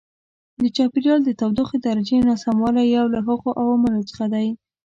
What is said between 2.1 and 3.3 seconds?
ناسموالی یو له